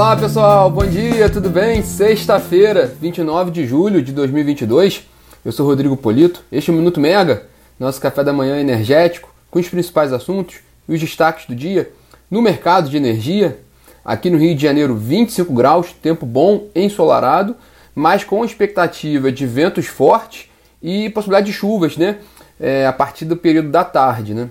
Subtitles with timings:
[0.00, 1.82] Olá pessoal, bom dia, tudo bem?
[1.82, 5.06] Sexta-feira, 29 de julho de 2022.
[5.44, 6.42] Eu sou Rodrigo Polito.
[6.50, 7.46] Este é o Minuto Mega,
[7.78, 11.92] nosso café da manhã energético, com os principais assuntos e os destaques do dia.
[12.30, 13.60] No mercado de energia,
[14.02, 17.54] aqui no Rio de Janeiro, 25 graus, tempo bom, ensolarado,
[17.94, 20.48] mas com expectativa de ventos fortes
[20.82, 22.16] e possibilidade de chuvas, né?
[22.58, 24.48] É, a partir do período da tarde, né?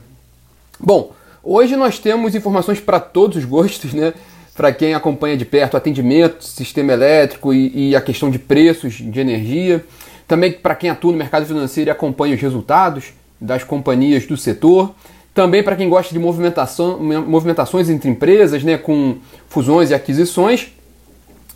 [0.79, 1.11] Bom,
[1.43, 4.13] hoje nós temos informações para todos os gostos, né?
[4.59, 9.17] Para quem acompanha de perto atendimento, sistema elétrico e, e a questão de preços de
[9.17, 9.85] energia.
[10.27, 14.93] Também para quem atua no mercado financeiro e acompanha os resultados das companhias do setor.
[15.33, 20.73] Também para quem gosta de movimentação, movimentações entre empresas, né, com fusões e aquisições.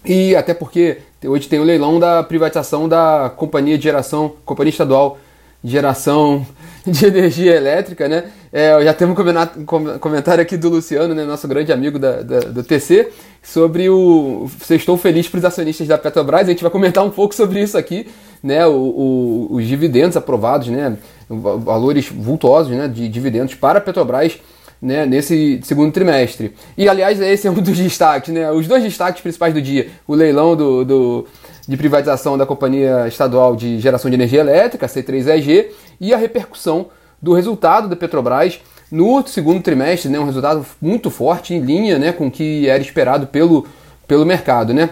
[0.05, 5.17] E até porque hoje tem o leilão da privatização da companhia de geração, companhia estadual
[5.63, 6.45] geração
[6.85, 8.25] de energia elétrica, né?
[8.51, 12.61] É, já temos um comentário aqui do Luciano, né, nosso grande amigo da, da, do
[12.61, 13.09] TC,
[13.41, 16.47] sobre o estou feliz para os acionistas da Petrobras.
[16.47, 18.07] A gente vai comentar um pouco sobre isso aqui,
[18.43, 18.67] né?
[18.67, 20.97] O, o, os dividendos aprovados, né?
[21.29, 22.87] Valores vultosos, né?
[22.87, 24.39] De dividendos para a Petrobras.
[24.81, 26.53] Né, nesse segundo trimestre.
[26.77, 28.51] E aliás, esse é um dos destaques, né?
[28.51, 31.27] Os dois destaques principais do dia: o leilão do, do
[31.67, 35.67] de privatização da Companhia Estadual de Geração de Energia Elétrica, C3EG,
[35.99, 36.87] e a repercussão
[37.21, 38.59] do resultado da Petrobras
[38.91, 42.81] no segundo trimestre, né, um resultado muito forte, em linha né, com o que era
[42.81, 43.65] esperado pelo,
[44.07, 44.73] pelo mercado.
[44.73, 44.89] Né?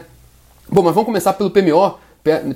[0.69, 1.99] Bom, mas vamos começar pelo PMO,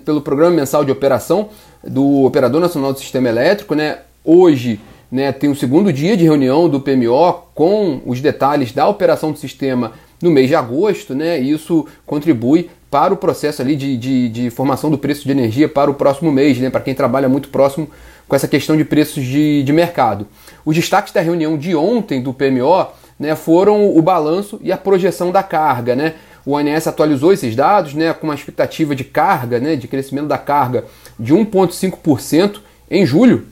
[0.04, 1.50] pelo Programa Mensal de Operação
[1.84, 3.76] do Operador Nacional do Sistema Elétrico.
[3.76, 4.00] Né?
[4.24, 4.80] Hoje
[5.12, 9.38] né, tem o segundo dia de reunião do PMO com os detalhes da operação do
[9.38, 11.40] sistema no mês de agosto, né?
[11.40, 15.68] E isso contribui para o processo ali de, de, de, formação do preço de energia
[15.68, 16.70] para o próximo mês, né?
[16.70, 17.90] Para quem trabalha muito próximo
[18.28, 20.28] com essa questão de preços de, de mercado.
[20.66, 22.88] Os destaques da reunião de ontem do PMO
[23.20, 26.16] né, foram o balanço e a projeção da carga, né?
[26.46, 30.38] O ANS atualizou esses dados, né, com uma expectativa de carga, né, de crescimento da
[30.38, 30.86] carga
[31.20, 32.60] de 1,5%
[32.90, 33.48] em julho,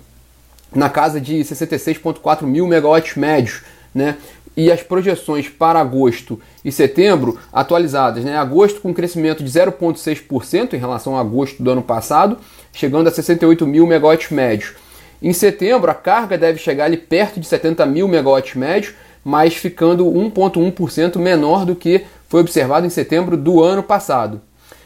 [0.75, 4.17] na casa de 66,4 mil megawatts médios, né?
[4.55, 8.23] E as projeções para agosto e setembro atualizadas.
[8.23, 8.37] Né?
[8.37, 12.37] Agosto com crescimento de 0,6% em relação a agosto do ano passado,
[12.71, 14.73] chegando a 68 mil megawatts médios.
[15.21, 18.93] Em setembro, a carga deve chegar ali perto de 70 mil megawatts médios,
[19.23, 24.41] mas ficando 1,1% menor do que foi observado em setembro do ano passado.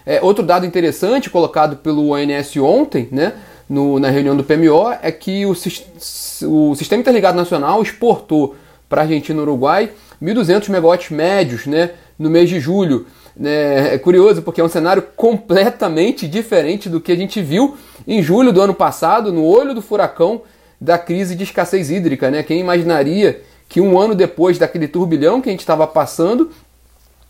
[0.06, 3.34] É, outro dado interessante colocado pelo ONS ontem, né,
[3.68, 8.56] no, na reunião do PMO, é que o, o Sistema Interligado Nacional exportou
[8.90, 13.06] para Argentina e Uruguai, 1.200 megawatts médios né, no mês de julho.
[13.36, 17.78] Né, é curioso porque é um cenário completamente diferente do que a gente viu
[18.08, 20.42] em julho do ano passado, no olho do furacão
[20.80, 22.31] da crise de escassez hídrica.
[22.31, 22.44] Né?
[22.44, 26.52] Quem imaginaria que um ano depois daquele turbilhão que a gente estava passando,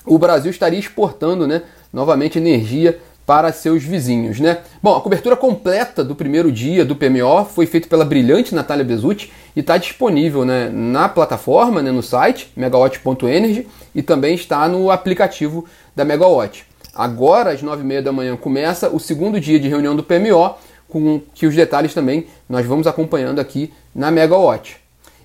[0.05, 4.59] o Brasil estaria exportando né, novamente energia para seus vizinhos, né?
[4.81, 9.33] Bom, a cobertura completa do primeiro dia do PMO foi feita pela brilhante Natália Bezutti
[9.53, 15.65] e está disponível né, na plataforma, né, no site megawatt.energy e também está no aplicativo
[15.93, 16.63] da Megawatt.
[16.95, 20.55] Agora, às nove e meia da manhã, começa o segundo dia de reunião do PMO,
[20.87, 24.77] com que os detalhes também nós vamos acompanhando aqui na Megawatt.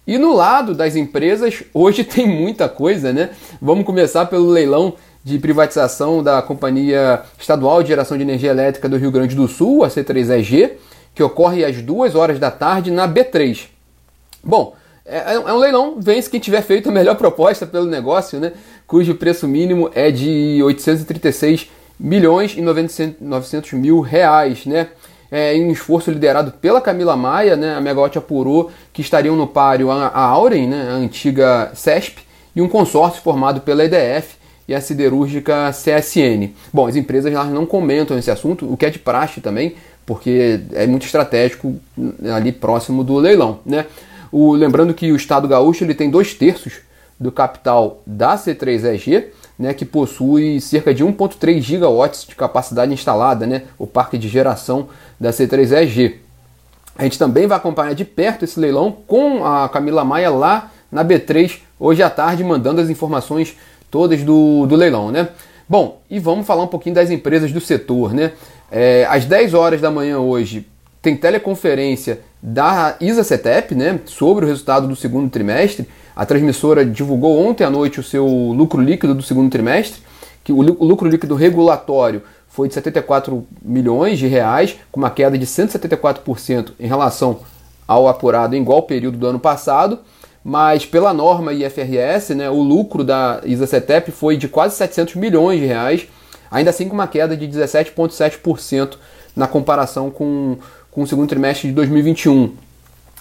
[0.04, 3.30] E no lado das empresas, hoje tem muita coisa, né?
[3.60, 4.94] Vamos começar pelo leilão
[5.25, 9.84] de privatização da Companhia Estadual de Geração de Energia Elétrica do Rio Grande do Sul,
[9.84, 10.72] a C3EG,
[11.15, 13.66] que ocorre às 2 horas da tarde na B3.
[14.43, 14.75] Bom,
[15.05, 18.53] é, é um leilão, vence quem tiver feito a melhor proposta pelo negócio, né,
[18.87, 22.62] cujo preço mínimo é de 836 milhões e
[23.21, 24.88] 900 mil reais, né?
[25.31, 29.47] É, em um esforço liderado pela Camila Maia, né, a Megawatt apurou que estariam no
[29.47, 32.21] páreo a, a Auren, né, a antiga CESP,
[32.55, 34.37] e um consórcio formado pela EDF,
[34.67, 36.50] e a siderúrgica CSN.
[36.73, 39.75] Bom, as empresas elas não comentam esse assunto, o que é de praxe também,
[40.06, 41.77] porque é muito estratégico
[42.34, 43.61] ali próximo do leilão.
[43.65, 43.87] Né?
[44.31, 46.81] O, lembrando que o Estado gaúcho ele tem dois terços
[47.19, 49.27] do capital da C3EG,
[49.59, 54.88] né, que possui cerca de 1,3 gigawatts de capacidade instalada, né, o parque de geração
[55.20, 56.17] da C3EG.
[56.97, 61.05] A gente também vai acompanhar de perto esse leilão com a Camila Maia lá na
[61.05, 63.56] B3 hoje à tarde, mandando as informações
[63.93, 65.29] todas do, do leilão, né?
[65.69, 68.33] Bom, e vamos falar um pouquinho das empresas do setor, né?
[68.71, 70.67] É, às 10 horas da manhã hoje
[71.03, 75.87] tem teleconferência da ISA-CETEP, né, sobre o resultado do segundo trimestre.
[76.17, 80.00] A transmissora divulgou ontem à noite o seu lucro líquido do segundo trimestre,
[80.43, 85.47] que o lucro líquido regulatório foi de 74 milhões de reais, com uma queda de
[85.47, 87.41] 174% em relação
[87.87, 89.99] ao apurado em igual período do ano passado
[90.44, 95.67] mas pela norma IFRS, né, o lucro da ISA-CETEP foi de quase 700 milhões de
[95.67, 96.09] reais,
[96.50, 98.97] ainda assim com uma queda de 17,7%
[99.37, 100.56] na comparação com,
[100.91, 102.55] com o segundo trimestre de 2021.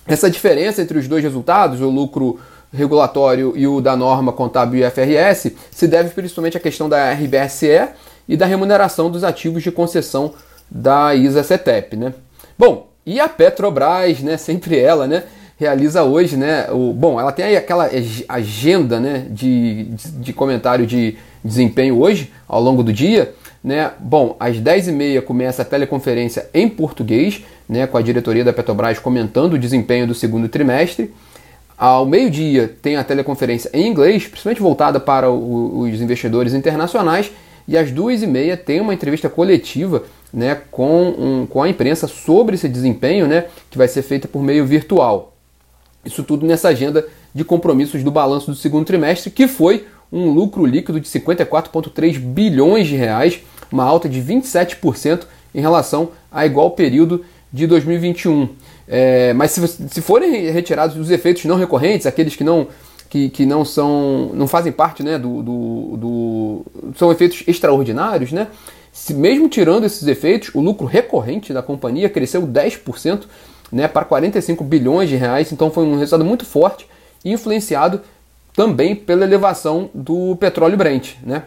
[0.07, 2.39] Essa diferença entre os dois resultados, o lucro
[2.73, 7.89] regulatório e o da norma contábil IFRS, se deve principalmente à questão da RBSE
[8.27, 10.33] e da remuneração dos ativos de concessão
[10.69, 11.97] da ISA-CETEP.
[11.97, 12.13] Né?
[12.57, 15.23] Bom, e a Petrobras, né, sempre ela, né,
[15.61, 17.87] realiza hoje, né, o, bom, ela tem aí aquela
[18.27, 19.83] agenda, né, de,
[20.19, 21.15] de comentário de
[21.45, 27.43] desempenho hoje, ao longo do dia, né, bom, às 10h30 começa a teleconferência em português,
[27.69, 31.13] né, com a diretoria da Petrobras comentando o desempenho do segundo trimestre,
[31.77, 37.31] ao meio-dia tem a teleconferência em inglês, principalmente voltada para o, os investidores internacionais,
[37.67, 40.01] e às duas e meia tem uma entrevista coletiva
[40.33, 44.41] né, com, um, com a imprensa sobre esse desempenho, né, que vai ser feita por
[44.41, 45.30] meio virtual.
[46.05, 50.65] Isso tudo nessa agenda de compromissos do balanço do segundo trimestre, que foi um lucro
[50.65, 53.39] líquido de 54,3 bilhões de reais,
[53.71, 55.21] uma alta de 27%
[55.53, 58.49] em relação a igual período de 2021.
[58.87, 62.67] É, mas se, se forem retirados os efeitos não recorrentes, aqueles que não
[63.09, 66.65] que, que não são não fazem parte né, do, do, do,
[66.95, 68.47] são efeitos extraordinários, né?
[68.91, 73.23] Se mesmo tirando esses efeitos, o lucro recorrente da companhia cresceu 10%
[73.71, 76.87] né, para 45 bilhões de reais, então foi um resultado muito forte
[77.23, 78.01] influenciado
[78.53, 81.15] também pela elevação do petróleo Brent.
[81.23, 81.43] Né?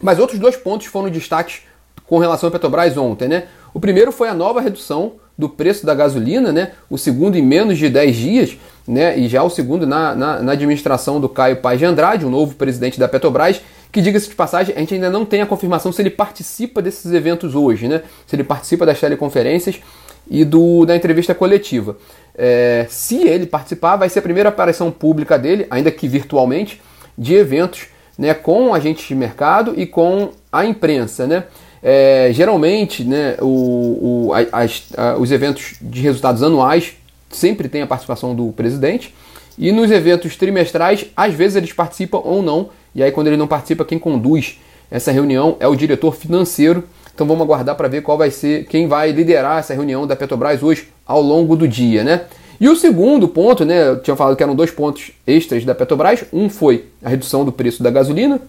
[0.00, 1.62] Mas outros dois pontos foram destaques
[2.06, 3.28] com relação à Petrobras ontem.
[3.28, 3.44] Né?
[3.72, 6.72] O primeiro foi a nova redução do preço da gasolina, né?
[6.90, 8.56] o segundo em menos de 10 dias,
[8.86, 9.16] né?
[9.16, 12.56] e já o segundo na, na, na administração do Caio Paz de Andrade, o novo
[12.56, 13.60] presidente da Petrobras,
[13.92, 17.12] que diga-se de passagem, a gente ainda não tem a confirmação se ele participa desses
[17.12, 18.02] eventos hoje, né?
[18.26, 19.80] se ele participa das teleconferências
[20.30, 21.96] e do, da entrevista coletiva.
[22.36, 26.80] É, se ele participar, vai ser a primeira aparição pública dele, ainda que virtualmente,
[27.16, 27.86] de eventos
[28.16, 31.26] né, com agentes de mercado e com a imprensa.
[31.26, 31.44] Né?
[31.82, 34.88] É, geralmente, né, o, o, as,
[35.18, 36.94] os eventos de resultados anuais
[37.30, 39.14] sempre tem a participação do presidente.
[39.56, 42.70] E nos eventos trimestrais, às vezes eles participam ou não.
[42.94, 44.60] E aí, quando ele não participa, quem conduz
[44.90, 46.84] essa reunião é o diretor financeiro.
[47.18, 50.62] Então vamos aguardar para ver qual vai ser, quem vai liderar essa reunião da Petrobras
[50.62, 52.26] hoje ao longo do dia, né?
[52.60, 53.88] E o segundo ponto, né?
[53.88, 56.22] Eu tinha falado que eram dois pontos extras da Petrobras.
[56.32, 58.40] Um foi a redução do preço da gasolina.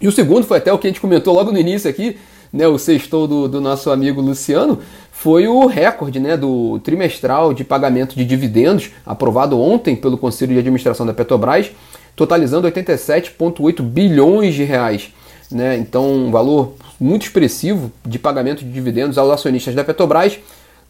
[0.00, 2.16] E o segundo foi até o que a gente comentou logo no início aqui,
[2.52, 4.80] né, o sextou do, do nosso amigo Luciano,
[5.12, 10.58] foi o recorde né, do trimestral de pagamento de dividendos, aprovado ontem pelo Conselho de
[10.58, 11.70] Administração da Petrobras,
[12.16, 15.12] totalizando 87,8 bilhões de reais.
[15.54, 15.78] Né?
[15.78, 20.38] Então, um valor muito expressivo de pagamento de dividendos aos acionistas da Petrobras.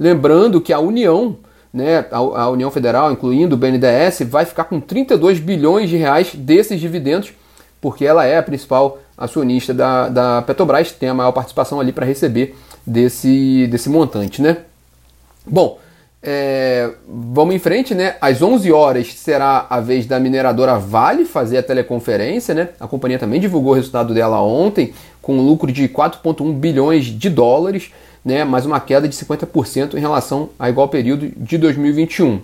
[0.00, 1.36] Lembrando que a União,
[1.72, 6.80] né, a, União Federal, incluindo o BNDES, vai ficar com 32 bilhões de reais desses
[6.80, 7.34] dividendos,
[7.78, 12.06] porque ela é a principal acionista da, da Petrobras, tem a maior participação ali para
[12.06, 12.56] receber
[12.86, 14.58] desse, desse montante, né?
[15.46, 15.78] Bom,
[16.26, 18.16] é, vamos em frente, né?
[18.20, 22.70] Às 11 horas será a vez da mineradora Vale fazer a teleconferência, né?
[22.80, 27.28] A companhia também divulgou o resultado dela ontem, com um lucro de 4,1 bilhões de
[27.28, 27.92] dólares,
[28.24, 28.42] né?
[28.42, 32.40] Mais uma queda de 50% em relação a igual período de 2021.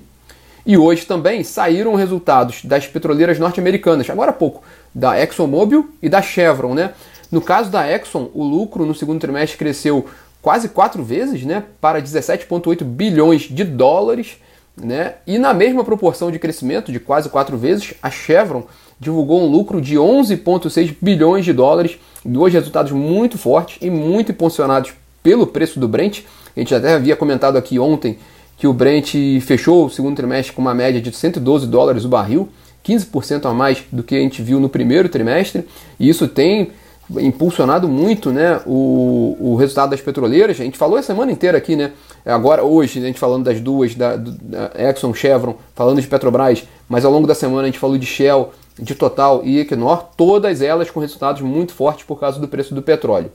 [0.67, 4.62] E hoje também saíram resultados das petroleiras norte-americanas, agora há pouco,
[4.94, 6.91] da ExxonMobil e da Chevron, né?
[7.31, 10.05] No caso da Exxon, o lucro no segundo trimestre cresceu
[10.43, 14.39] quase quatro vezes, né, para 17,8 bilhões de dólares,
[14.77, 15.15] né?
[15.27, 18.65] E na mesma proporção de crescimento, de quase quatro vezes, a Chevron
[18.99, 24.93] divulgou um lucro de 11,6 bilhões de dólares, dois resultados muito fortes e muito impulsionados
[25.23, 26.23] pelo preço do Brent.
[26.56, 28.19] A gente até havia comentado aqui ontem
[28.56, 32.49] que o Brent fechou o segundo trimestre com uma média de 112 dólares o barril,
[32.85, 35.67] 15% a mais do que a gente viu no primeiro trimestre,
[35.99, 36.70] e isso tem
[37.19, 40.60] impulsionado muito né, o, o resultado das petroleiras.
[40.60, 41.93] A gente falou a semana inteira aqui, né?
[42.24, 47.05] Agora, hoje, a gente falando das duas, da, da Exxon, Chevron, falando de Petrobras, mas
[47.05, 50.90] ao longo da semana a gente falou de Shell, de Total e Equinor, todas elas
[50.90, 53.32] com resultados muito fortes por causa do preço do petróleo.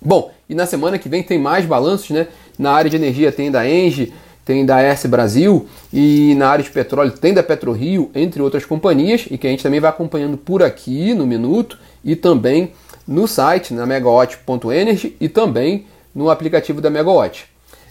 [0.00, 2.28] Bom, e na semana que vem tem mais balanços, né?
[2.58, 4.12] Na área de energia tem da Engie,
[4.44, 9.26] tem da S Brasil e na área de petróleo tem da PetroRio, entre outras companhias,
[9.28, 12.72] e que a gente também vai acompanhando por aqui no minuto e também
[13.06, 17.44] no site, na megawatt.energy e também no aplicativo da Megawatt.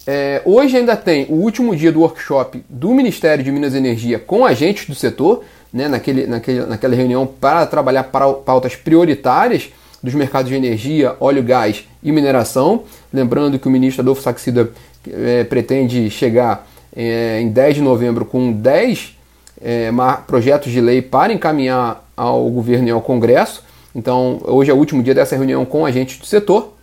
[0.08, 4.20] É, hoje ainda tem o último dia do workshop do Ministério de Minas e Energia
[4.20, 9.70] com agentes do setor, né, naquele, naquele, naquela reunião para trabalhar pautas prioritárias
[10.02, 12.84] dos mercados de energia, óleo, gás e mineração.
[13.12, 14.72] Lembrando que o ministro Adolfo Saxida
[15.08, 19.18] é, pretende chegar é, em 10 de novembro com 10
[19.62, 19.90] é,
[20.28, 23.64] projetos de lei para encaminhar ao governo e ao Congresso.
[23.96, 26.74] Então, hoje é o último dia dessa reunião com agentes do setor.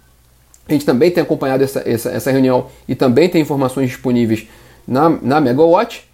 [0.66, 4.48] A gente também tem acompanhado essa, essa, essa reunião e também tem informações disponíveis
[4.88, 6.08] na, na Megawatt.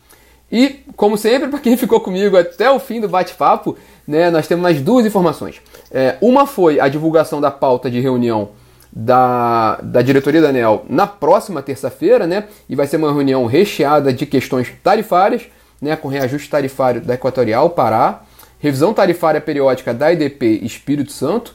[0.50, 3.76] E, como sempre, para quem ficou comigo até o fim do bate-papo,
[4.07, 5.61] né, nós temos mais duas informações.
[5.90, 8.50] É, uma foi a divulgação da pauta de reunião
[8.90, 12.45] da, da diretoria da ANEL na próxima terça-feira, né?
[12.69, 15.43] E vai ser uma reunião recheada de questões tarifárias,
[15.81, 15.95] né?
[15.95, 18.23] Com reajuste tarifário da Equatorial Pará,
[18.59, 21.55] revisão tarifária periódica da IDP Espírito Santo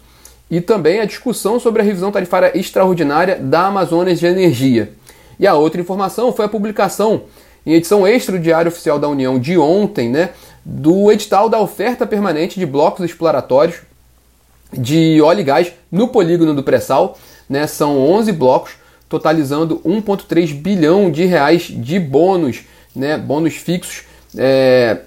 [0.49, 4.93] e também a discussão sobre a revisão tarifária extraordinária da Amazonas de Energia.
[5.39, 7.23] E a outra informação foi a publicação
[7.65, 10.29] em edição extra do Diário Oficial da União de ontem, né,
[10.63, 13.77] do edital da oferta permanente de blocos exploratórios
[14.71, 17.17] de óleo e gás no polígono do pré-sal.
[17.49, 18.73] Né, são 11 blocos,
[19.09, 22.61] totalizando 1,3 bilhão de reais de bônus,
[22.95, 24.03] né, bônus fixos.
[24.37, 24.99] É,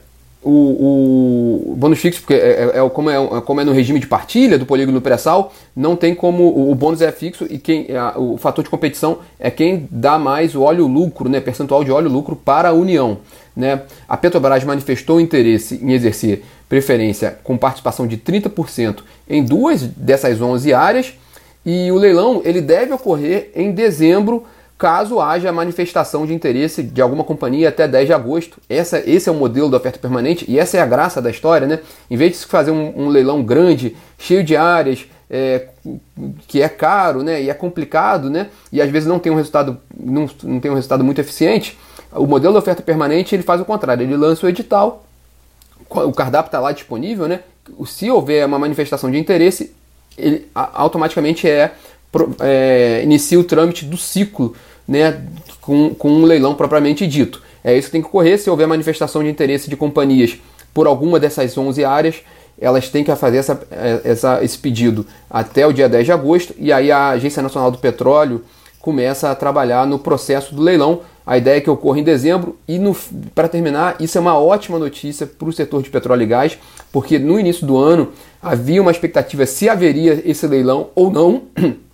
[0.49, 4.07] o, o, bônus fixo, porque é, é, é, como, é, como é no regime de
[4.07, 6.45] partilha do polígono pré-sal, não tem como.
[6.45, 10.19] O, o bônus é fixo e quem, a, o fator de competição é quem dá
[10.19, 13.19] mais o óleo lucro, né, percentual de óleo lucro para a União.
[13.57, 13.83] Né?
[14.09, 18.99] A Petrobras manifestou interesse em exercer preferência com participação de 30%
[19.29, 21.15] em duas dessas 11 áreas
[21.65, 24.45] e o leilão ele deve ocorrer em dezembro
[24.79, 28.59] caso haja manifestação de interesse de alguma companhia até 10 de agosto.
[28.69, 31.67] Essa, esse é o modelo da oferta permanente e essa é a graça da história,
[31.67, 31.81] né?
[32.11, 35.69] Em vez de se fazer um, um leilão grande, cheio de áreas, é,
[36.47, 37.43] que é caro, né?
[37.43, 38.49] E é complicado, né?
[38.71, 41.79] E às vezes não tem um resultado, não, não tem um resultado muito eficiente.
[42.13, 45.05] O modelo da oferta permanente ele faz o contrário, ele lança o edital,
[45.89, 47.41] o cardápio está lá disponível, né?
[47.87, 49.75] Se houver uma manifestação de interesse,
[50.17, 51.75] ele automaticamente é
[52.41, 54.55] é, inicia o trâmite do ciclo
[54.87, 55.23] né,
[55.61, 57.43] com, com um leilão propriamente dito.
[57.63, 58.39] É isso que tem que ocorrer.
[58.39, 60.39] Se houver manifestação de interesse de companhias
[60.73, 62.17] por alguma dessas 11 áreas,
[62.61, 66.55] elas têm que fazer essa, é, essa, esse pedido até o dia 10 de agosto
[66.59, 68.45] e aí a Agência Nacional do Petróleo
[68.81, 71.01] começa a trabalhar no processo do leilão.
[71.27, 72.81] A ideia é que ocorra em dezembro e,
[73.35, 76.57] para terminar, isso é uma ótima notícia para o setor de petróleo e gás,
[76.93, 81.43] porque no início do ano havia uma expectativa se haveria esse leilão ou não.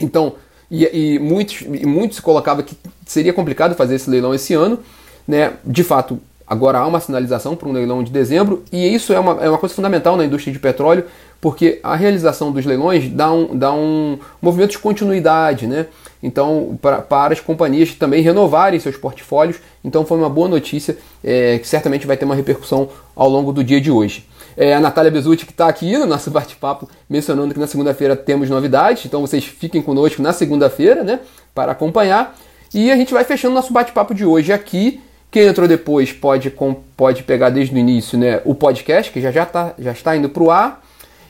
[0.00, 0.34] Então,
[0.70, 4.78] e, e, muitos, e muitos colocavam que seria complicado fazer esse leilão esse ano.
[5.26, 5.52] Né?
[5.64, 9.32] De fato, agora há uma sinalização para um leilão de dezembro, e isso é uma,
[9.44, 11.04] é uma coisa fundamental na indústria de petróleo,
[11.40, 15.86] porque a realização dos leilões dá um, dá um movimento de continuidade, né?
[16.22, 19.56] Então, para, para as companhias também renovarem seus portfólios.
[19.82, 23.64] Então, foi uma boa notícia é, que certamente vai ter uma repercussão ao longo do
[23.64, 24.26] dia de hoje.
[24.56, 28.50] É a Natália Bezutti que está aqui no nosso bate-papo, mencionando que na segunda-feira temos
[28.50, 31.20] novidades, então vocês fiquem conosco na segunda-feira, né,
[31.54, 32.36] para acompanhar.
[32.72, 35.00] E a gente vai fechando nosso bate-papo de hoje aqui.
[35.30, 36.52] Quem entrou depois pode,
[36.96, 40.28] pode pegar desde o início né, o podcast, que já, já, tá, já está indo
[40.28, 40.82] para o ar.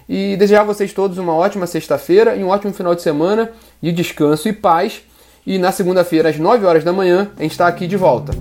[0.09, 3.93] E desejar a vocês todos uma ótima sexta-feira e um ótimo final de semana de
[3.93, 5.03] descanso e paz.
[5.47, 8.33] E na segunda-feira, às 9 horas da manhã, a gente está aqui de volta.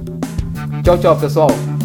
[0.84, 1.79] Tchau, tchau, pessoal!